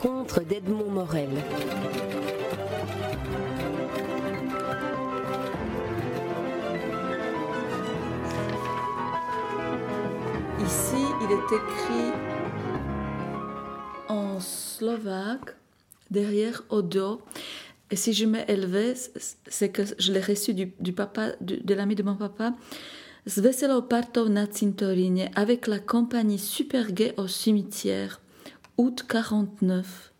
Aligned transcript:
rencontre 0.00 0.42
d'Edmond 0.42 0.90
Morel. 0.90 1.28
Ici, 10.64 10.96
il 11.22 11.32
est 11.32 11.56
écrit 11.56 12.12
en 14.08 14.40
slovaque, 14.40 15.56
derrière 16.10 16.62
Odo. 16.68 17.20
Et 17.90 17.96
si 17.96 18.12
je 18.12 18.26
m'ai 18.26 18.44
élevé, 18.48 18.94
c'est 19.46 19.70
que 19.70 19.82
je 19.98 20.12
l'ai 20.12 20.20
reçu 20.20 20.54
du, 20.54 20.92
papa, 20.92 21.32
de 21.40 21.74
l'ami 21.74 21.94
de 21.94 22.02
mon 22.02 22.16
papa. 22.16 22.54
S 23.26 23.40
veselou 23.40 23.82
na 24.30 24.46
cintoríne 24.50 25.28
avec 25.34 25.66
la 25.66 25.78
compagnie 25.78 26.38
super 26.38 26.92
gay 26.92 27.12
au 27.18 27.26
cimetière, 27.26 28.20
août 28.78 29.04
49. 29.08 30.12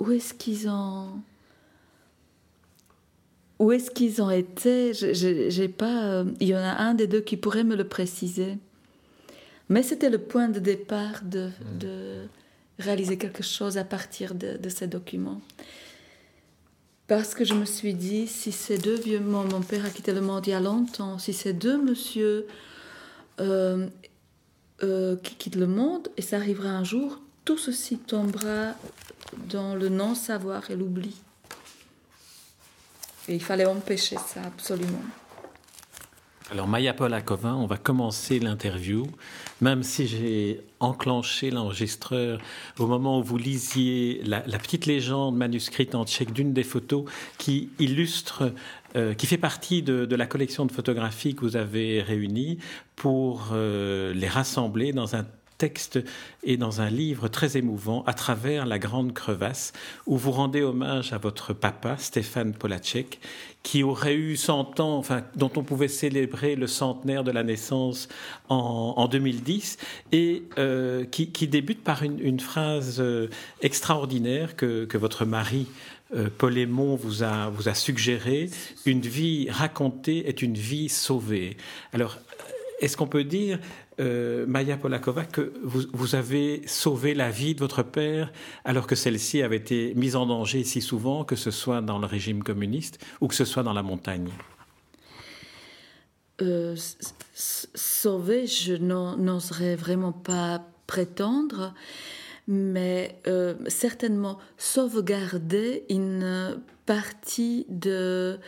Où 0.00 0.10
est-ce 0.10 0.34
qu'ils 0.34 0.68
ont. 0.68 1.20
Où 3.58 3.72
est-ce 3.72 3.90
qu'ils 3.90 4.14
J'ai 4.92 5.68
pas. 5.68 6.04
Euh, 6.04 6.24
il 6.40 6.48
y 6.48 6.54
en 6.54 6.60
a 6.60 6.76
un 6.76 6.94
des 6.94 7.06
deux 7.06 7.20
qui 7.20 7.36
pourrait 7.36 7.64
me 7.64 7.76
le 7.76 7.84
préciser. 7.84 8.58
Mais 9.68 9.82
c'était 9.82 10.10
le 10.10 10.18
point 10.18 10.48
de 10.48 10.60
départ 10.60 11.22
de, 11.22 11.48
mm. 11.48 11.78
de, 11.78 12.26
réaliser 12.78 13.18
quelque 13.18 13.42
chose 13.42 13.76
à 13.76 13.84
partir 13.84 14.34
de, 14.34 14.56
de, 14.56 14.68
ces 14.68 14.86
documents. 14.86 15.40
Parce 17.06 17.34
que 17.34 17.44
je 17.44 17.54
me 17.54 17.64
suis 17.64 17.94
dit, 17.94 18.26
si 18.26 18.52
ces 18.52 18.78
deux 18.78 18.98
vieux, 18.98 19.20
mon, 19.20 19.44
mon 19.44 19.60
père 19.60 19.84
a 19.84 19.90
quitté 19.90 20.12
le 20.12 20.20
monde 20.20 20.46
il 20.46 20.50
y 20.50 20.54
a 20.54 20.60
longtemps, 20.60 21.18
si 21.18 21.32
ces 21.32 21.52
deux 21.52 21.80
monsieur 21.80 22.46
euh, 23.40 23.88
euh, 24.82 25.16
qui 25.16 25.34
quittent 25.34 25.56
le 25.56 25.66
monde, 25.66 26.08
et 26.16 26.22
ça 26.22 26.36
arrivera 26.36 26.68
un 26.68 26.84
jour, 26.84 27.20
tout 27.44 27.58
ceci 27.58 27.98
tombera 27.98 28.74
dans 29.48 29.74
le 29.74 29.88
non-savoir 29.88 30.70
et 30.70 30.76
l'oubli. 30.76 31.16
Et 33.28 33.34
il 33.34 33.42
fallait 33.42 33.66
empêcher 33.66 34.16
ça 34.16 34.42
absolument. 34.46 35.02
Alors 36.50 36.66
Maya 36.66 36.94
Polakova, 36.94 37.54
on 37.54 37.66
va 37.66 37.76
commencer 37.76 38.38
l'interview, 38.38 39.06
même 39.60 39.82
si 39.82 40.06
j'ai 40.06 40.62
enclenché 40.80 41.50
l'enregistreur 41.50 42.40
au 42.78 42.86
moment 42.86 43.18
où 43.18 43.22
vous 43.22 43.36
lisiez 43.36 44.22
la, 44.24 44.40
petite 44.40 44.86
légende 44.86 45.36
manuscrite 45.36 45.94
en 45.94 46.06
tchèque 46.06 46.32
d'une 46.32 46.54
des 46.54 46.62
photos 46.62 47.04
qui 47.36 47.68
illustre, 47.78 48.54
euh, 48.96 49.12
qui 49.12 49.26
fait 49.26 49.36
partie 49.36 49.82
de, 49.82 50.16
la 50.16 50.26
collection 50.26 50.64
de 50.64 50.72
photographies 50.72 51.34
que 51.34 51.42
vous 51.42 51.56
avez 51.56 52.00
réunies 52.00 52.56
pour 52.96 53.50
euh, 53.52 54.14
les 54.14 54.28
rassembler 54.28 54.94
dans 54.94 55.16
un 55.16 55.26
texte 55.58 55.98
et 56.44 56.56
dans 56.56 56.80
un 56.80 56.88
livre 56.88 57.28
très 57.28 57.56
émouvant, 57.56 58.04
À 58.06 58.14
travers 58.14 58.64
la 58.64 58.78
grande 58.78 59.12
crevasse, 59.12 59.72
où 60.06 60.16
vous 60.16 60.30
rendez 60.30 60.62
hommage 60.62 61.12
à 61.12 61.18
votre 61.18 61.52
papa, 61.52 61.96
Stéphane 61.98 62.54
Polacek, 62.54 63.20
qui 63.62 63.82
aurait 63.82 64.14
eu 64.14 64.36
100 64.36 64.80
ans, 64.80 65.02
dont 65.34 65.50
on 65.56 65.64
pouvait 65.64 65.88
célébrer 65.88 66.54
le 66.54 66.66
centenaire 66.66 67.24
de 67.24 67.32
la 67.32 67.42
naissance 67.42 68.08
en, 68.48 69.08
2010, 69.08 69.78
et 70.12 70.44
euh, 70.58 71.04
qui, 71.04 71.48
débute 71.48 71.82
par 71.82 72.02
une, 72.02 72.40
phrase 72.40 73.00
euh, 73.00 73.28
extraordinaire 73.60 74.56
que, 74.56 74.96
votre 74.96 75.24
mari 75.24 75.66
euh, 76.14 76.28
Paul 76.38 76.56
Aymon 76.56 76.96
vous 76.96 77.22
a, 77.22 77.50
vous 77.50 77.68
a 77.68 77.74
suggéré, 77.74 78.48
une 78.86 79.00
vie 79.00 79.50
racontée 79.50 80.28
est 80.28 80.40
une 80.40 80.54
vie 80.54 80.88
sauvée. 80.88 81.56
Alors, 81.92 82.18
est-ce 82.80 82.96
qu'on 82.96 83.06
peut 83.06 83.24
dire 83.24 83.58
euh, 84.00 84.46
Maya 84.46 84.76
Polakova, 84.76 85.24
que 85.24 85.52
vous, 85.62 86.14
avez 86.14 86.62
sauvé 86.66 87.14
la 87.14 87.30
vie 87.30 87.54
de 87.54 87.60
votre 87.60 87.82
père 87.82 88.32
alors 88.64 88.86
que 88.86 88.94
celle-ci 88.94 89.42
avait 89.42 89.56
été 89.56 89.92
mise 89.94 90.16
en 90.16 90.26
danger 90.26 90.64
si 90.64 90.80
souvent, 90.80 91.24
que 91.24 91.36
ce 91.36 91.50
soit 91.50 91.80
dans 91.80 91.98
le 91.98 92.06
régime 92.06 92.42
communiste 92.42 93.04
ou 93.20 93.28
que 93.28 93.34
ce 93.34 93.44
soit 93.44 93.62
dans 93.62 93.72
la 93.72 93.82
montagne? 93.82 94.30
Euh, 96.40 96.76
Sauver, 97.34 98.46
je 98.46 98.74
n'oserais 98.74 99.76
vraiment 99.76 100.12
pas 100.12 100.64
prétendre, 100.86 101.74
mais 102.48 103.20
euh, 103.26 103.54
certainement 103.68 104.38
sauvegarder 104.56 105.84
une 105.90 106.60
partie 106.86 107.66
de 107.68 108.38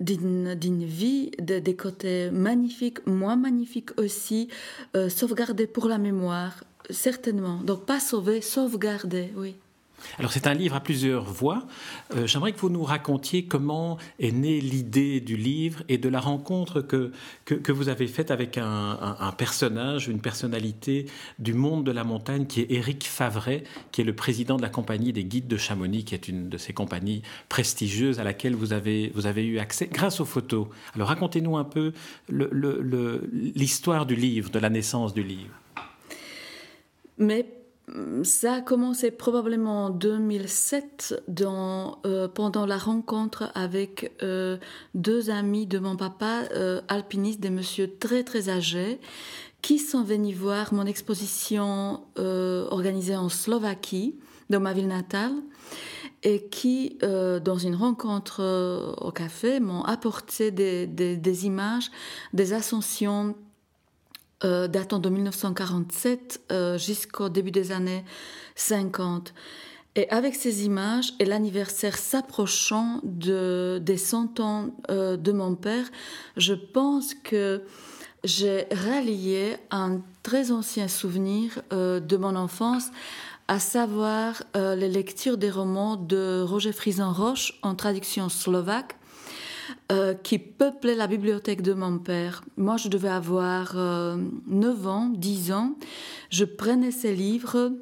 d'une 0.00 0.84
vie, 0.84 1.30
des 1.38 1.76
côtés 1.76 2.30
magnifiques, 2.30 3.06
moins 3.06 3.36
magnifiques 3.36 3.98
aussi, 3.98 4.48
euh, 4.96 5.08
sauvegardés 5.08 5.66
pour 5.66 5.86
la 5.86 5.98
mémoire, 5.98 6.64
certainement. 6.90 7.60
Donc 7.62 7.86
pas 7.86 8.00
sauver, 8.00 8.40
sauvegarder, 8.40 9.32
oui. 9.36 9.56
Alors 10.18 10.32
c'est 10.32 10.46
un 10.46 10.54
livre 10.54 10.74
à 10.74 10.80
plusieurs 10.80 11.24
voix. 11.24 11.66
Euh, 12.14 12.26
j'aimerais 12.26 12.52
que 12.52 12.58
vous 12.58 12.70
nous 12.70 12.84
racontiez 12.84 13.44
comment 13.44 13.98
est 14.18 14.32
née 14.32 14.60
l'idée 14.60 15.20
du 15.20 15.36
livre 15.36 15.82
et 15.88 15.98
de 15.98 16.08
la 16.08 16.20
rencontre 16.20 16.80
que, 16.80 17.12
que, 17.44 17.72
vous 17.72 17.88
avez 17.88 18.06
faite 18.06 18.30
avec 18.30 18.58
un, 18.58 19.34
personnage, 19.36 20.08
une 20.08 20.20
personnalité 20.20 21.06
du 21.38 21.54
monde 21.54 21.84
de 21.84 21.92
la 21.92 22.04
montagne 22.04 22.46
qui 22.46 22.60
est 22.60 22.70
Éric 22.70 23.06
Favret, 23.06 23.64
qui 23.92 24.00
est 24.00 24.04
le 24.04 24.14
président 24.14 24.56
de 24.56 24.62
la 24.62 24.68
compagnie 24.68 25.12
des 25.12 25.24
guides 25.24 25.48
de 25.48 25.56
Chamonix, 25.56 26.04
qui 26.04 26.14
est 26.14 26.28
une 26.28 26.48
de 26.48 26.58
ces 26.58 26.72
compagnies 26.72 27.22
prestigieuses 27.48 28.20
à 28.20 28.24
laquelle 28.24 28.54
vous 28.54 28.72
avez, 28.72 29.12
vous 29.14 29.26
avez 29.26 29.44
eu 29.44 29.58
accès 29.58 29.86
grâce 29.86 30.20
aux 30.20 30.24
photos. 30.24 30.66
Alors 30.94 31.08
racontez-nous 31.08 31.56
un 31.56 31.64
peu 31.64 31.92
l'histoire 32.28 34.06
du 34.06 34.16
livre, 34.16 34.50
de 34.50 34.58
la 34.58 34.70
naissance 34.70 35.14
du 35.14 35.22
livre. 35.22 35.54
Mais 37.18 37.46
ça 38.22 38.54
a 38.54 38.60
commencé 38.60 39.10
probablement 39.10 39.86
en 39.86 39.90
2007 39.90 41.22
dans, 41.28 41.98
euh, 42.06 42.28
pendant 42.28 42.66
la 42.66 42.78
rencontre 42.78 43.50
avec 43.54 44.12
euh, 44.22 44.58
deux 44.94 45.30
amis 45.30 45.66
de 45.66 45.78
mon 45.78 45.96
papa, 45.96 46.42
euh, 46.54 46.80
alpinistes, 46.88 47.40
des 47.40 47.50
messieurs 47.50 47.96
très 47.98 48.22
très 48.22 48.48
âgés, 48.48 49.00
qui 49.62 49.78
sont 49.78 50.02
venus 50.02 50.36
voir 50.36 50.72
mon 50.72 50.86
exposition 50.86 52.02
organisée 52.16 53.16
en 53.16 53.28
Slovaquie, 53.28 54.14
dans 54.48 54.60
ma 54.60 54.72
ville 54.72 54.88
natale, 54.88 55.34
et 56.22 56.46
qui, 56.48 56.96
dans 57.02 57.58
une 57.58 57.74
rencontre 57.74 58.94
au 58.98 59.10
café, 59.12 59.60
m'ont 59.60 59.82
apporté 59.82 60.50
des 60.50 61.46
images 61.46 61.90
des 62.32 62.54
ascensions 62.54 63.34
euh, 64.42 64.68
datant 64.68 65.00
de 65.00 65.10
1947 65.10 66.40
euh, 66.50 66.78
jusqu'au 66.78 67.28
début 67.28 67.50
des 67.50 67.72
années 67.72 68.04
50. 68.54 69.34
Et 69.96 70.08
avec 70.08 70.34
ces 70.34 70.64
images 70.64 71.12
et 71.18 71.26
l'anniversaire 71.26 71.98
s'approchant 71.98 73.00
de, 73.02 73.78
des 73.82 73.98
100 73.98 74.40
ans 74.40 74.70
euh, 74.90 75.18
de 75.18 75.32
mon 75.32 75.56
père, 75.56 75.84
je 76.38 76.54
pense 76.54 77.12
que 77.12 77.64
j'ai 78.24 78.66
rallié 78.70 79.56
un 79.70 80.00
très 80.22 80.52
ancien 80.52 80.88
souvenir 80.88 81.62
de 81.70 82.16
mon 82.16 82.36
enfance, 82.36 82.90
à 83.48 83.58
savoir 83.58 84.42
les 84.54 84.90
lectures 84.90 85.38
des 85.38 85.50
romans 85.50 85.96
de 85.96 86.42
Roger 86.46 86.72
Frison-Roche 86.72 87.58
en 87.62 87.74
traduction 87.74 88.28
slovaque 88.28 88.99
euh, 89.90 90.14
qui 90.14 90.38
peuplait 90.38 90.94
la 90.94 91.06
bibliothèque 91.06 91.62
de 91.62 91.72
mon 91.72 91.98
père. 91.98 92.42
Moi, 92.56 92.76
je 92.76 92.88
devais 92.88 93.08
avoir 93.08 93.74
9 93.74 93.76
euh, 93.76 94.88
ans, 94.88 95.08
10 95.08 95.52
ans. 95.52 95.74
Je 96.30 96.44
prenais 96.44 96.90
ces 96.90 97.14
livres 97.14 97.72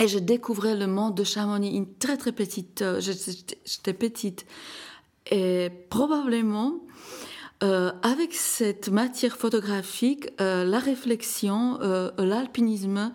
et 0.00 0.08
je 0.08 0.18
découvrais 0.18 0.74
le 0.76 0.86
monde 0.86 1.14
de 1.14 1.24
Chamonix, 1.24 1.76
une 1.76 1.92
très 1.94 2.16
très 2.16 2.32
petite, 2.32 2.82
euh, 2.82 3.00
j'étais 3.00 3.92
petite. 3.92 4.46
Et 5.30 5.70
probablement, 5.90 6.80
avec 7.60 8.34
cette 8.34 8.90
matière 8.90 9.38
photographique, 9.38 10.28
la 10.38 10.78
réflexion, 10.78 11.78
l'alpinisme, 12.18 13.10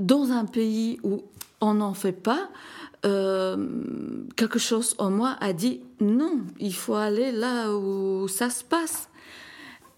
dans 0.00 0.32
un 0.32 0.46
pays 0.46 0.98
où 1.02 1.22
on 1.60 1.74
n'en 1.74 1.92
fait 1.92 2.12
pas, 2.12 2.48
euh, 3.04 3.56
quelque 4.36 4.58
chose 4.58 4.94
en 4.98 5.10
moi 5.10 5.36
a 5.40 5.52
dit 5.52 5.80
non, 6.00 6.40
il 6.58 6.74
faut 6.74 6.94
aller 6.94 7.32
là 7.32 7.72
où 7.72 8.28
ça 8.28 8.50
se 8.50 8.64
passe. 8.64 9.08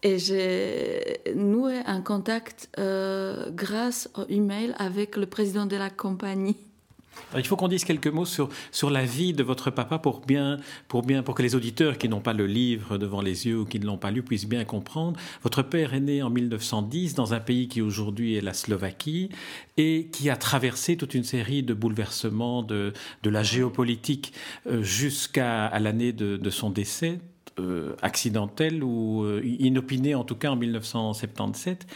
Et 0.03 0.19
j'ai 0.19 1.21
noué 1.35 1.79
un 1.87 2.03
contact 2.03 2.69
euh, 2.79 3.51
grâce 3.51 4.11
au 4.19 4.25
email 4.29 4.75
avec 4.79 5.17
le 5.17 5.25
président 5.25 5.65
de 5.65 5.77
la 5.77 5.89
compagnie 5.89 6.57
il 7.37 7.47
faut 7.47 7.57
qu'on 7.57 7.69
dise 7.69 7.85
quelques 7.85 8.09
mots 8.09 8.25
sur, 8.25 8.49
sur 8.71 8.91
la 8.91 9.05
vie 9.05 9.33
de 9.33 9.43
votre 9.43 9.71
papa 9.71 9.99
pour 9.99 10.21
bien, 10.21 10.59
pour 10.89 11.03
bien, 11.03 11.23
pour 11.23 11.35
que 11.35 11.43
les 11.43 11.55
auditeurs 11.55 11.99
qui 11.99 12.09
n'ont 12.09 12.21
pas 12.21 12.33
le 12.33 12.47
livre 12.47 12.99
devant 12.99 13.21
les 13.21 13.47
yeux 13.47 13.61
ou 13.61 13.65
qui 13.65 13.81
ne 13.81 13.87
l'ont 13.87 13.99
pas 13.99 14.11
lu 14.11 14.23
puissent 14.23 14.49
bien 14.49 14.65
comprendre. 14.65 15.19
Votre 15.43 15.63
père 15.63 15.95
est 15.95 16.01
né 16.01 16.23
en 16.23 16.31
1910 16.31 17.15
dans 17.15 17.35
un 17.35 17.41
pays 17.41 17.69
qui 17.69 17.81
aujourd'hui 17.81 18.37
est 18.37 18.41
la 18.41 18.55
Slovaquie 18.55 19.31
et 19.77 20.09
qui 20.13 20.31
a 20.31 20.37
traversé 20.37 20.97
toute 20.97 21.15
une 21.15 21.25
série 21.25 21.63
de 21.63 21.75
bouleversements 21.75 22.63
de, 22.63 22.93
de 23.23 23.31
la 23.31 23.43
géopolitique 23.43 24.33
euh, 24.67 24.83
jusqu'à 24.83 25.77
l'année 25.79 26.13
de, 26.13 26.37
de 26.37 26.51
son 26.51 26.71
décès 26.71 27.19
accidentel 28.03 28.83
ou 28.83 29.27
inopiné 29.43 30.15
en 30.15 30.25
tout 30.25 30.35
cas 30.35 30.51
en 30.51 30.57
1977. 30.57 31.87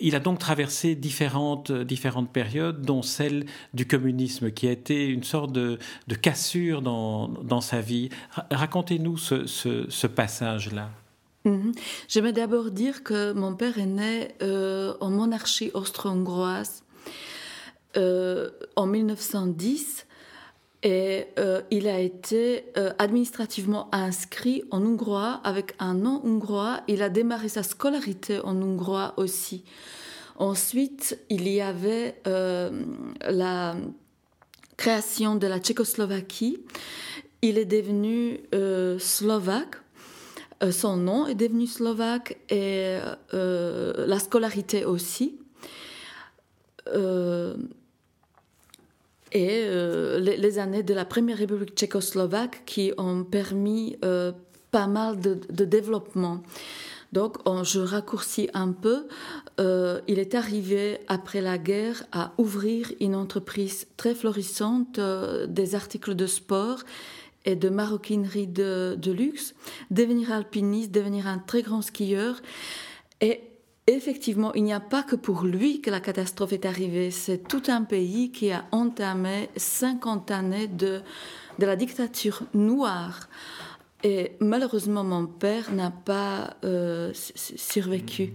Il 0.00 0.16
a 0.16 0.20
donc 0.20 0.38
traversé 0.38 0.94
différentes, 0.94 1.70
différentes 1.70 2.32
périodes, 2.32 2.82
dont 2.82 3.02
celle 3.02 3.46
du 3.72 3.86
communisme, 3.86 4.50
qui 4.50 4.66
a 4.66 4.72
été 4.72 5.06
une 5.06 5.22
sorte 5.22 5.52
de, 5.52 5.78
cassure 6.20 6.82
dans, 6.82 7.28
dans, 7.28 7.60
sa 7.60 7.80
vie. 7.80 8.08
Racontez-nous 8.50 9.16
ce, 9.16 9.46
ce, 9.46 10.06
passage-là. 10.06 10.90
Mhm. 11.44 11.72
J'aimerais 12.08 12.32
d'abord 12.32 12.70
dire 12.70 13.02
que 13.04 13.32
mon 13.32 13.54
père 13.54 13.78
est 13.78 13.86
né 13.86 14.28
en 14.40 15.10
monarchie 15.10 15.70
austro-hongroise 15.74 16.82
en 17.94 18.86
1910 18.86 20.06
et 20.82 21.26
euh, 21.38 21.62
il 21.70 21.86
a 21.86 22.00
été 22.00 22.64
euh, 22.76 22.92
administrativement 22.98 23.88
inscrit 23.94 24.64
en 24.70 24.82
hongrois 24.84 25.40
avec 25.44 25.74
un 25.78 25.94
nom 25.94 26.20
hongrois. 26.24 26.80
Il 26.88 27.02
a 27.02 27.08
démarré 27.08 27.48
sa 27.48 27.62
scolarité 27.62 28.40
en 28.40 28.60
hongrois 28.60 29.14
aussi. 29.16 29.64
Ensuite, 30.36 31.18
il 31.28 31.48
y 31.48 31.60
avait 31.60 32.20
euh, 32.26 32.84
la 33.28 33.76
création 34.76 35.36
de 35.36 35.46
la 35.46 35.60
Tchécoslovaquie. 35.60 36.58
Il 37.42 37.58
est 37.58 37.64
devenu 37.64 38.40
slovaque. 38.98 39.76
son 40.70 40.96
nom 40.96 41.26
est 41.26 41.34
devenu 41.34 41.66
slovaque 41.66 42.38
et 42.50 42.98
la 43.32 44.18
scolarité 44.20 44.84
aussi. 44.84 45.38
Et 49.32 49.64
euh, 49.64 50.18
les, 50.20 50.58
années 50.58 50.82
de 50.82 50.94
la 50.94 51.04
première 51.04 51.38
République 51.38 51.74
tchécoslovaque 51.74 52.62
qui 52.66 52.92
ont 52.98 53.24
permis 53.24 53.96
euh, 54.04 54.32
pas 54.70 54.86
mal 54.86 55.20
de, 55.20 55.64
développement. 55.64 56.42
Donc, 57.12 57.36
je 57.64 57.80
raccourcis 57.80 58.48
un 58.54 58.72
peu. 58.72 59.06
Euh, 59.60 60.00
il 60.08 60.18
est 60.18 60.34
arrivé 60.34 60.98
après 61.08 61.40
la 61.40 61.58
guerre 61.58 62.04
à 62.12 62.32
ouvrir 62.38 62.90
une 63.00 63.14
entreprise 63.14 63.86
très 63.96 64.14
florissante 64.14 64.98
des 65.48 65.74
articles 65.74 66.14
de 66.14 66.26
sport 66.26 66.80
et 67.44 67.56
de 67.56 67.68
maroquinerie 67.68 68.46
de, 68.46 68.96
de 68.96 69.12
luxe, 69.12 69.54
devenir 69.90 70.32
alpiniste, 70.32 70.90
devenir 70.90 71.26
un 71.26 71.38
très 71.38 71.62
grand 71.62 71.82
skieur. 71.82 72.40
Et 73.20 73.40
effectivement, 73.86 74.52
il 74.54 74.64
n'y 74.64 74.72
a 74.72 74.80
pas 74.80 75.02
que 75.02 75.16
pour 75.16 75.42
lui 75.42 75.80
que 75.80 75.90
la 75.90 76.00
catastrophe 76.00 76.52
est 76.52 76.66
arrivée, 76.66 77.10
c'est 77.10 77.38
tout 77.48 77.62
un 77.68 77.82
pays 77.82 78.30
qui 78.30 78.50
a 78.50 78.64
entamé 78.70 79.48
50 79.56 80.30
années 80.30 80.68
de, 80.68 81.00
de 81.58 81.66
la 81.66 81.76
dictature 81.76 82.42
noire. 82.54 83.28
Et 84.04 84.32
malheureusement, 84.40 85.04
mon 85.04 85.26
père 85.26 85.72
n'a 85.72 85.90
pas 85.90 86.56
euh, 86.64 87.12
survécu. 87.14 88.34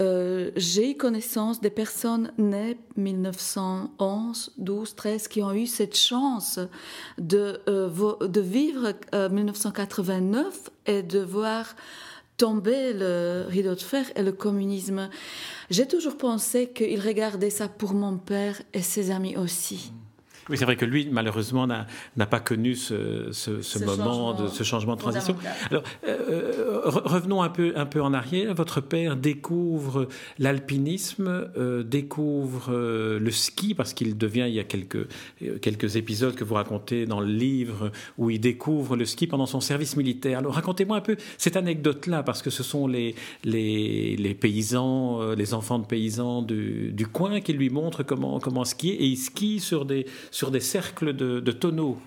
Euh, 0.00 0.52
j'ai 0.54 0.92
eu 0.92 0.96
connaissance 0.96 1.60
des 1.60 1.70
personnes 1.70 2.32
nées 2.38 2.78
1911, 2.96 4.52
12, 4.56 4.94
13 4.94 5.28
qui 5.28 5.42
ont 5.42 5.52
eu 5.52 5.66
cette 5.66 5.96
chance 5.96 6.60
de, 7.18 7.60
euh, 7.68 8.26
de 8.26 8.40
vivre 8.40 8.92
1989 9.12 10.70
et 10.86 11.02
de 11.02 11.18
voir 11.18 11.74
tomber 12.38 12.94
le 12.94 13.44
rideau 13.48 13.74
de 13.74 13.80
fer 13.80 14.06
et 14.16 14.22
le 14.22 14.32
communisme. 14.32 15.10
J'ai 15.68 15.86
toujours 15.86 16.16
pensé 16.16 16.70
qu'il 16.70 17.00
regardait 17.00 17.50
ça 17.50 17.68
pour 17.68 17.92
mon 17.92 18.16
père 18.16 18.62
et 18.72 18.80
ses 18.80 19.10
amis 19.10 19.36
aussi. 19.36 19.92
Oui, 20.48 20.56
c'est 20.56 20.64
vrai 20.64 20.76
que 20.76 20.84
lui, 20.84 21.08
malheureusement, 21.10 21.66
n'a 21.66 22.26
pas 22.26 22.40
connu 22.40 22.74
ce, 22.74 23.30
ce, 23.32 23.84
moment, 23.84 24.34
de, 24.34 24.48
ce 24.48 24.62
changement 24.62 24.94
de 24.94 25.00
transition. 25.00 25.36
Alors, 25.70 25.82
euh, 26.06 26.80
revenons 26.84 27.42
un 27.42 27.50
peu, 27.50 27.72
un 27.76 27.86
peu 27.86 28.02
en 28.02 28.14
arrière. 28.14 28.54
Votre 28.54 28.80
père 28.80 29.16
découvre 29.16 30.08
l'alpinisme, 30.38 31.50
euh, 31.56 31.82
découvre 31.82 32.72
euh, 32.72 33.18
le 33.18 33.30
ski, 33.30 33.74
parce 33.74 33.92
qu'il 33.92 34.16
devient, 34.16 34.46
il 34.48 34.54
y 34.54 34.60
a 34.60 34.64
quelques, 34.64 35.06
quelques 35.60 35.96
épisodes 35.96 36.34
que 36.34 36.44
vous 36.44 36.54
racontez 36.54 37.06
dans 37.06 37.20
le 37.20 37.32
livre, 37.32 37.92
où 38.16 38.30
il 38.30 38.40
découvre 38.40 38.96
le 38.96 39.04
ski 39.04 39.26
pendant 39.26 39.46
son 39.46 39.60
service 39.60 39.96
militaire. 39.96 40.38
Alors, 40.38 40.54
racontez-moi 40.54 40.96
un 40.96 41.02
peu 41.02 41.16
cette 41.36 41.56
anecdote-là, 41.56 42.22
parce 42.22 42.42
que 42.42 42.50
ce 42.50 42.62
sont 42.62 42.86
les, 42.86 43.14
les, 43.44 44.16
les 44.16 44.34
paysans, 44.34 45.32
les 45.32 45.52
enfants 45.54 45.78
de 45.78 45.86
paysans 45.86 46.42
du, 46.42 46.92
du 46.92 47.06
coin 47.06 47.40
qui 47.40 47.52
lui 47.52 47.70
montrent 47.70 48.02
comment, 48.02 48.38
comment 48.40 48.64
skier, 48.64 48.94
et 48.94 49.06
il 49.06 49.16
skie 49.16 49.60
sur 49.60 49.84
des 49.84 50.06
sur 50.38 50.52
des 50.52 50.60
cercles 50.60 51.14
de, 51.14 51.50
tonneaux. 51.50 51.98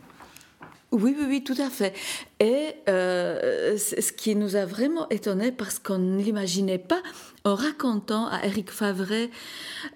Oui, 0.94 1.14
oui, 1.20 1.26
oui, 1.28 1.44
tout 1.44 1.62
à 1.62 1.70
fait. 1.70 1.94
Et 2.40 2.76
euh, 2.88 3.76
ce 3.78 4.14
qui 4.14 4.38
nous 4.38 4.56
a 4.56 4.64
vraiment 4.64 5.10
étonné 5.10 5.52
parce 5.52 5.80
qu'on 5.80 5.98
ne 5.98 6.22
l'imaginait 6.22 6.78
pas 6.78 7.02
en 7.44 7.56
racontant 7.56 8.28
à 8.28 8.46
Eric 8.46 8.72
Favret 8.72 9.32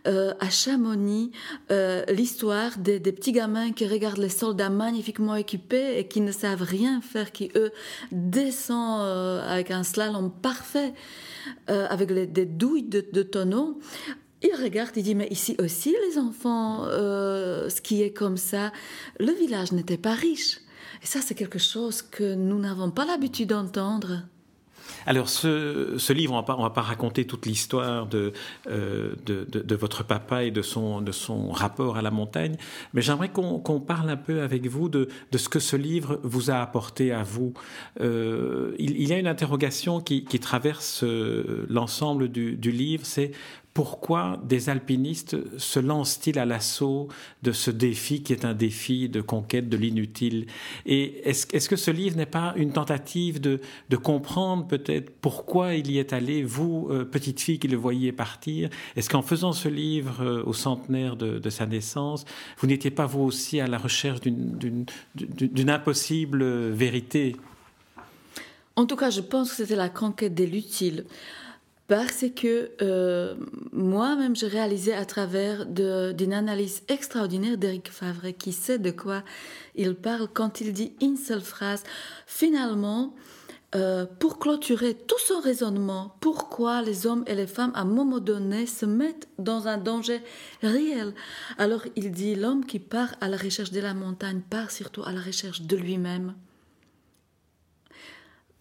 euh, 0.06 0.34
à 0.42 0.50
Chamonix 0.50 1.32
euh, 1.72 2.04
l'histoire 2.10 2.78
des, 2.78 3.00
petits 3.00 3.32
gamins 3.32 3.72
qui 3.72 3.88
regardent 3.88 4.18
les 4.18 4.28
soldats 4.28 4.70
magnifiquement 4.70 5.36
équipés 5.36 5.98
et 5.98 6.10
qui 6.10 6.20
ne 6.20 6.34
savent 6.34 6.64
rien 6.64 7.00
faire, 7.00 7.32
qui 7.32 7.52
eux 7.56 7.72
descendent 8.12 9.44
avec 9.48 9.72
un 9.72 9.84
slalom 9.84 10.30
parfait, 10.30 10.94
avec 11.68 12.12
des 12.12 12.46
douilles 12.46 12.84
de 12.84 13.24
tonneaux, 13.24 13.80
il 14.42 14.52
regarde, 14.62 14.92
il 14.96 15.04
dit, 15.04 15.16
mais 15.16 15.28
ici 15.30 15.56
aussi, 15.60 15.96
les 16.08 16.18
enfants 16.18 16.86
euh, 16.86 17.70
skiaient 17.70 18.14
comme 18.14 18.38
ça. 18.38 18.72
Le 19.20 19.32
village 19.32 19.72
n'était 19.72 19.98
pas 19.98 20.14
riche. 20.14 20.60
Et 21.04 21.06
ça, 21.06 21.20
c'est 21.22 21.36
quelque 21.36 21.60
chose 21.60 22.02
que 22.02 22.36
nous 22.36 22.60
n'avons 22.60 22.92
pas 22.92 23.06
l'habitude 23.06 23.50
d'entendre. 23.50 24.24
Alors, 25.08 25.30
ce, 25.30 26.14
livre, 26.14 26.34
on 26.34 26.58
ne 26.58 26.62
va 26.64 26.70
pas 26.70 26.82
raconter 26.82 27.26
toute 27.26 27.46
l'histoire 27.46 28.08
euh, 28.14 28.32
de, 29.26 29.46
de, 29.46 29.76
votre 29.76 30.04
papa 30.04 30.44
et 30.44 30.52
de 30.52 30.62
son, 30.62 31.02
de 31.02 31.12
son 31.12 31.50
rapport 31.50 31.98
à 31.98 32.02
la 32.02 32.12
montagne, 32.12 32.56
mais 32.94 33.02
j'aimerais 33.02 33.30
qu'on 33.30 33.80
parle 33.80 34.10
un 34.10 34.18
peu 34.18 34.42
avec 34.42 34.68
vous 34.68 34.90
de, 34.90 35.10
ce 35.36 35.50
que 35.50 35.60
ce 35.60 35.76
livre 35.76 36.20
vous 36.24 36.52
a 36.52 36.56
apporté 36.56 37.12
à 37.12 37.24
vous. 37.24 37.54
Euh, 38.02 38.76
il, 38.78 39.08
y 39.08 39.14
a 39.14 39.18
une 39.18 39.28
interrogation 39.28 40.02
qui, 40.02 40.24
traverse 40.40 41.04
l'ensemble 41.04 42.30
du, 42.30 42.56
du 42.56 42.72
livre, 42.72 43.06
c'est 43.06 43.32
pourquoi 43.76 44.40
des 44.42 44.70
alpinistes 44.70 45.36
se 45.60 45.82
lancent-ils 45.82 46.40
à 46.40 46.46
l'assaut 46.46 47.10
de 47.44 47.52
ce 47.52 47.70
défi 47.70 48.24
qui 48.24 48.32
est 48.32 48.46
un 48.46 48.54
défi 48.54 49.10
de 49.10 49.20
conquête 49.20 49.68
de 49.68 49.76
l'inutile? 49.76 50.46
Et 50.86 51.30
est-ce 51.30 51.68
que 51.68 51.76
ce 51.76 51.92
livre 51.92 52.16
n'est 52.16 52.26
pas 52.26 52.54
une 52.56 52.72
tentative 52.72 53.42
de, 53.42 53.60
comprendre 53.98 54.66
peut-être 54.66 55.10
pourquoi 55.20 55.74
il 55.74 55.92
y 55.92 56.00
est 56.00 56.14
allé, 56.14 56.42
vous, 56.42 56.88
euh, 56.90 57.04
petite 57.04 57.42
fille 57.42 57.60
qui 57.60 57.68
le 57.68 57.76
voyiez 57.76 58.14
partir 58.14 58.70
Est-ce 58.96 59.10
qu'en 59.10 59.22
faisant 59.22 59.52
ce 59.52 59.68
livre 59.68 60.22
euh, 60.22 60.44
au 60.46 60.54
centenaire 60.54 61.18
de, 61.18 61.50
sa 61.50 61.66
naissance, 61.66 62.24
vous 62.60 62.68
n'étiez 62.68 62.92
pas 62.92 63.08
vous 63.08 63.24
aussi 63.24 63.60
à 63.60 63.68
la 63.68 63.78
recherche 63.78 64.22
d'une 64.22 65.70
impossible 65.70 66.70
vérité? 66.70 67.36
En 68.78 68.86
tout 68.86 68.96
cas, 68.96 69.10
je 69.10 69.20
pense 69.20 69.50
que 69.50 69.56
c'était 69.58 69.76
la 69.76 69.90
conquête 69.90 70.34
de 70.34 70.46
l'utile 70.46 71.06
parce 71.88 72.26
que 72.36 72.72
euh, 72.82 73.36
moi-même, 73.72 74.36
j'ai 74.36 74.48
réalisé 74.48 74.94
à 74.94 75.06
travers 75.06 75.66
d'une 75.66 76.34
analyse 76.34 76.82
extraordinaire 76.88 77.58
d'Éric 77.58 77.92
Favre, 77.92 78.32
qui 78.38 78.54
sait 78.54 78.80
de 78.80 78.92
quoi 78.92 79.24
il 79.76 79.96
parle 79.96 80.28
quand 80.34 80.62
il 80.62 80.74
dit 80.74 80.94
une 81.02 81.18
seule 81.18 81.42
phrase. 81.42 81.84
Finalement, 82.26 83.14
euh, 83.76 84.06
pour 84.20 84.40
clôturer 84.40 84.94
tout 84.94 85.20
son 85.20 85.40
raisonnement, 85.40 86.16
pourquoi 86.22 86.82
les 86.82 87.06
hommes 87.06 87.24
et 87.28 87.36
les 87.36 87.46
femmes, 87.48 87.74
à 87.76 87.82
un 87.82 87.86
moment 87.86 88.20
donné, 88.20 88.66
se 88.66 88.86
mettent 88.86 89.28
dans 89.38 89.68
un 89.68 89.78
danger 89.78 90.22
réel? 90.64 91.14
Alors 91.58 91.82
il 91.96 92.12
dit, 92.12 92.36
l'homme 92.36 92.66
qui 92.66 92.80
part 92.80 93.16
à 93.22 93.28
la 93.28 93.38
recherche 93.38 93.72
de 93.72 93.82
la 93.82 93.94
montagne 93.94 94.42
part 94.50 94.72
surtout 94.72 95.04
à 95.04 95.12
la 95.12 95.22
recherche 95.22 95.62
de 95.62 95.76
lui-même. 95.76 96.34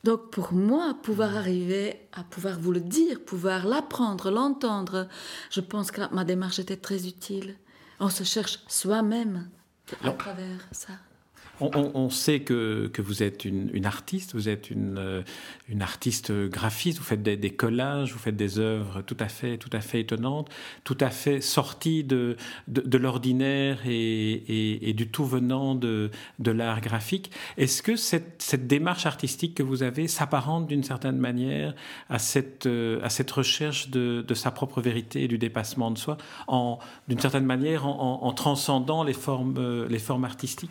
Donc 0.04 0.30
pour 0.30 0.52
moi, 0.52 0.96
pouvoir 1.02 1.32
mm. 1.32 1.36
arriver 1.36 2.08
à 2.12 2.22
pouvoir 2.22 2.60
vous 2.60 2.72
le 2.72 2.80
dire, 2.80 3.24
pouvoir 3.24 3.66
l'apprendre, 3.66 4.30
l'entendre, 4.30 5.08
je 5.50 5.60
pense 5.60 5.90
que 5.90 6.02
ma 6.14 6.24
démarche 6.24 6.58
était 6.58 6.76
très 6.76 7.08
utile. 7.08 7.56
On 8.00 8.10
se 8.10 8.22
cherche 8.22 8.60
soi-même 8.68 9.48
à 10.02 10.10
travers 10.10 10.68
ça. 10.72 10.92
On, 11.60 12.10
sait 12.10 12.40
que, 12.40 12.90
que, 12.92 13.00
vous 13.00 13.22
êtes 13.22 13.44
une, 13.44 13.86
artiste, 13.86 14.34
vous 14.34 14.48
êtes 14.48 14.70
une, 14.70 14.96
euh, 14.98 15.22
une 15.68 15.82
artiste 15.82 16.32
graphiste, 16.32 16.98
vous 16.98 17.04
faites 17.04 17.22
des, 17.22 17.50
collages, 17.50 18.12
vous 18.12 18.18
faites 18.18 18.36
des 18.36 18.58
œuvres 18.58 19.02
tout 19.02 19.16
à 19.20 19.28
fait, 19.28 19.56
tout 19.56 19.70
à 19.72 19.80
fait 19.80 20.00
étonnantes, 20.00 20.48
tout 20.82 20.98
à 21.00 21.10
fait 21.10 21.40
sorties 21.40 22.02
de, 22.02 22.36
de, 22.66 22.98
l'ordinaire 22.98 23.78
et, 23.86 24.88
et, 24.88 24.92
du 24.94 25.08
tout 25.08 25.24
venant 25.24 25.76
de, 25.76 26.10
de 26.40 26.50
l'art 26.50 26.80
graphique. 26.80 27.30
Est-ce 27.56 27.82
que 27.82 27.94
cette, 27.94 28.42
cette, 28.42 28.66
démarche 28.66 29.06
artistique 29.06 29.54
que 29.54 29.62
vous 29.62 29.82
avez 29.82 30.08
s'apparente 30.08 30.66
d'une 30.66 30.82
certaine 30.82 31.18
manière 31.18 31.74
à 32.10 32.18
cette, 32.18 32.66
euh, 32.66 33.00
à 33.02 33.10
cette 33.10 33.30
recherche 33.30 33.90
de, 33.90 34.24
de, 34.26 34.34
sa 34.34 34.50
propre 34.50 34.80
vérité 34.80 35.22
et 35.22 35.28
du 35.28 35.38
dépassement 35.38 35.90
de 35.90 35.98
soi, 35.98 36.16
d'une 37.08 37.20
certaine 37.20 37.44
manière 37.44 37.86
en, 37.86 38.24
en, 38.24 38.32
transcendant 38.32 39.04
les 39.04 39.12
formes, 39.12 39.54
euh, 39.58 39.86
les 39.88 39.98
formes 39.98 40.24
artistiques? 40.24 40.70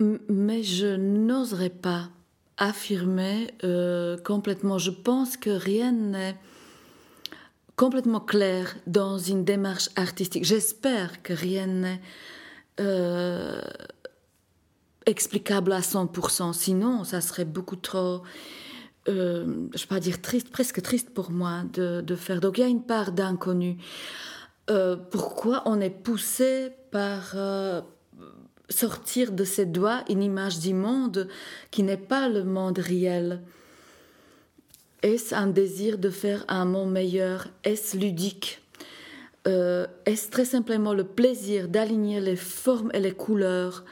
Mais 0.00 0.62
je 0.62 0.96
n'oserais 0.96 1.70
pas 1.70 2.08
affirmer 2.56 3.52
euh, 3.64 4.16
complètement. 4.18 4.78
Je 4.78 4.90
pense 4.90 5.36
que 5.36 5.50
rien 5.50 5.92
n'est 5.92 6.36
complètement 7.76 8.20
clair 8.20 8.76
dans 8.86 9.18
une 9.18 9.44
démarche 9.44 9.88
artistique. 9.96 10.44
J'espère 10.44 11.22
que 11.22 11.32
rien 11.32 11.66
n'est 11.66 12.00
euh, 12.80 13.60
explicable 15.04 15.72
à 15.72 15.80
100%. 15.80 16.52
Sinon, 16.54 17.04
ça 17.04 17.20
serait 17.20 17.44
beaucoup 17.46 17.76
trop, 17.76 18.22
euh, 19.08 19.44
je 19.46 19.48
ne 19.48 19.70
vais 19.72 19.86
pas 19.88 20.00
dire 20.00 20.22
triste, 20.22 20.50
presque 20.50 20.80
triste 20.82 21.10
pour 21.12 21.30
moi 21.30 21.62
de, 21.72 22.00
de 22.00 22.16
faire. 22.16 22.40
Donc 22.40 22.58
il 22.58 22.60
y 22.62 22.64
a 22.64 22.68
une 22.68 22.84
part 22.84 23.12
d'inconnu. 23.12 23.76
pourquoi 25.10 25.62
on 25.66 25.80
est 25.80 25.90
poussé 25.90 26.70
par 26.90 27.34
sortir 28.70 29.32
de 29.32 29.44
ses 29.44 29.66
doigts 29.66 30.04
une 30.08 30.22
image 30.22 30.58
du 30.58 30.74
monde 30.74 31.28
qui 31.70 31.82
n'est 31.82 31.96
pas 31.96 32.28
le 32.28 32.44
monde 32.44 32.78
réel. 32.78 33.40
Est-ce 35.02 35.34
un 35.34 35.46
désir 35.46 35.98
de 35.98 36.10
faire 36.10 36.44
un 36.48 36.64
monde 36.64 36.92
meilleur? 36.92 37.48
Est-ce 37.64 37.96
ludique? 37.96 38.62
Euh, 39.48 39.86
Est-ce 40.04 40.30
très 40.30 40.44
simplement 40.44 40.92
le 40.92 41.04
plaisir 41.04 41.68
d'aligner 41.68 42.20
les 42.20 42.36
formes 42.36 42.90
et 42.92 43.00
les 43.00 43.12
couleurs? 43.12 43.84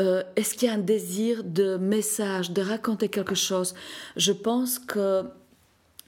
Euh, 0.00 0.22
Est-ce 0.36 0.54
qu'il 0.54 0.68
y 0.68 0.70
a 0.70 0.74
un 0.74 0.78
désir 0.78 1.42
de 1.42 1.76
message, 1.76 2.52
de 2.52 2.62
raconter 2.62 3.08
quelque 3.08 3.34
chose? 3.34 3.74
Je 4.16 4.32
pense 4.32 4.78
que 4.78 5.24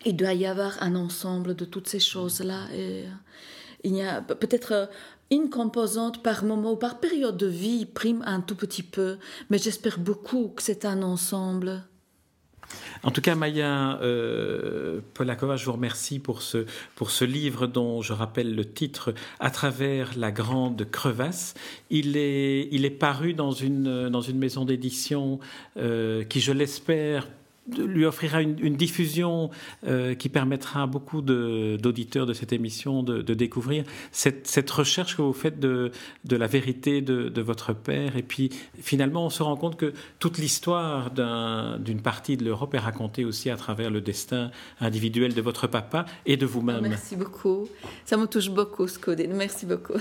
il 0.06 0.16
doit 0.16 0.32
y 0.32 0.46
avoir 0.46 0.82
un 0.82 0.94
ensemble 0.94 1.54
de 1.54 1.64
toutes 1.64 1.88
ces 1.88 2.00
choses-là. 2.00 2.68
Et 2.74 3.04
il 3.84 3.94
y 3.94 4.02
a 4.02 4.22
peut-être 4.22 4.88
une 5.30 5.50
composante 5.50 6.22
par 6.22 6.44
moment 6.44 6.72
ou 6.72 6.76
par 6.76 6.98
période 7.00 7.36
de 7.36 7.46
vie 7.46 7.86
prime 7.86 8.22
un 8.26 8.40
tout 8.40 8.56
petit 8.56 8.82
peu, 8.82 9.18
mais 9.48 9.58
j'espère 9.58 9.98
beaucoup 9.98 10.48
que 10.48 10.62
c'est 10.62 10.84
un 10.84 11.02
ensemble. 11.02 11.84
En 13.02 13.10
tout 13.10 13.20
cas, 13.20 13.34
Maya 13.34 13.98
euh, 14.02 15.00
Polakova, 15.14 15.56
je 15.56 15.64
vous 15.64 15.72
remercie 15.72 16.18
pour 16.18 16.42
ce, 16.42 16.66
pour 16.94 17.10
ce 17.10 17.24
livre 17.24 17.66
dont 17.66 18.02
je 18.02 18.12
rappelle 18.12 18.54
le 18.54 18.64
titre 18.64 19.14
À 19.40 19.50
travers 19.50 20.16
la 20.16 20.30
grande 20.30 20.88
crevasse. 20.90 21.54
Il 21.88 22.16
est, 22.16 22.68
il 22.70 22.84
est 22.84 22.90
paru 22.90 23.34
dans 23.34 23.52
une, 23.52 24.08
dans 24.08 24.20
une 24.20 24.38
maison 24.38 24.64
d'édition 24.64 25.40
euh, 25.78 26.24
qui, 26.24 26.40
je 26.40 26.52
l'espère, 26.52 27.26
lui 27.68 28.04
offrira 28.04 28.42
une, 28.42 28.76
diffusion 28.76 29.50
euh, 29.86 30.14
qui 30.14 30.28
permettra 30.28 30.82
à 30.82 30.86
beaucoup 30.86 31.20
d'auditeurs 31.22 32.26
de, 32.26 32.32
cette 32.32 32.52
émission 32.52 33.02
de, 33.02 33.34
découvrir 33.34 33.84
cette, 34.12 34.70
recherche 34.70 35.16
que 35.16 35.22
vous 35.22 35.32
faites 35.32 35.60
de, 35.60 35.92
la 36.28 36.46
vérité 36.46 37.00
de, 37.00 37.40
votre 37.40 37.72
père. 37.72 38.16
Et 38.16 38.22
puis 38.22 38.50
finalement, 38.80 39.26
on 39.26 39.30
se 39.30 39.42
rend 39.42 39.56
compte 39.56 39.76
que 39.76 39.92
toute 40.18 40.38
l'histoire 40.38 41.10
d'une 41.10 42.02
partie 42.02 42.36
de 42.36 42.44
l'Europe 42.44 42.74
est 42.74 42.78
racontée 42.78 43.24
aussi 43.24 43.50
à 43.50 43.56
travers 43.56 43.90
le 43.90 44.00
destin 44.00 44.50
individuel 44.80 45.34
de 45.34 45.42
votre 45.42 45.66
papa 45.66 46.06
et 46.26 46.36
de 46.36 46.46
vous-même. 46.46 46.80
Merci 46.82 47.16
beaucoup. 47.16 47.68
Ça 48.04 48.16
me 48.16 48.26
touche 48.26 48.50
beaucoup, 48.50 48.86
Scodine. 48.88 49.34
Merci 49.34 49.66
beaucoup. 49.66 50.00